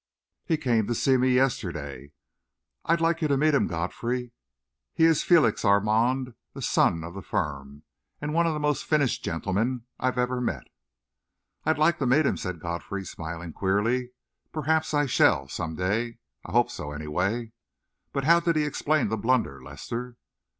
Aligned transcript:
"He 0.47 0.57
came 0.57 0.87
to 0.87 0.95
see 0.95 1.15
me 1.15 1.29
yesterday. 1.35 2.11
I'd 2.85 3.01
like 3.01 3.21
you 3.21 3.27
to 3.27 3.37
meet 3.37 3.53
him, 3.53 3.67
Godfrey. 3.67 4.31
He 4.95 5.03
is 5.03 5.21
Félix 5.23 5.63
Armand, 5.63 6.33
the 6.53 6.61
'son' 6.63 7.03
of 7.03 7.13
the 7.13 7.21
firm, 7.21 7.83
and 8.19 8.33
one 8.33 8.47
of 8.47 8.55
the 8.55 8.59
most 8.59 8.83
finished 8.83 9.23
gentlemen 9.23 9.83
I 9.99 10.07
ever 10.07 10.41
met." 10.41 10.63
"I'd 11.65 11.77
like 11.77 11.99
to 11.99 12.07
meet 12.07 12.25
him," 12.25 12.35
said 12.35 12.59
Godfrey, 12.59 13.05
smiling 13.05 13.53
queerly. 13.53 14.09
"Perhaps 14.51 14.95
I 14.95 15.05
shall, 15.05 15.47
some 15.47 15.75
day; 15.75 16.17
I 16.47 16.51
hope 16.51 16.71
so, 16.71 16.91
anyway. 16.91 17.51
But 18.11 18.23
how 18.23 18.39
did 18.39 18.55
he 18.55 18.63
explain 18.63 19.09
the 19.09 19.17
blunder, 19.17 19.63
Lester?" 19.63 20.17